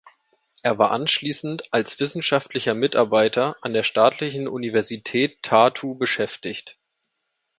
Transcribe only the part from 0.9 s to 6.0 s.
anschließend als Wissenschaftlicher Mitarbeiter an der Staatlichen Universität Tartu